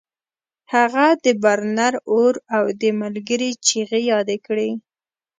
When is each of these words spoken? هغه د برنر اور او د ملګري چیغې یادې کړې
هغه 0.73 1.05
د 1.23 1.25
برنر 1.43 1.93
اور 2.13 2.33
او 2.55 2.63
د 2.81 2.83
ملګري 3.01 3.51
چیغې 3.65 4.01
یادې 4.11 4.37
کړې 4.45 4.69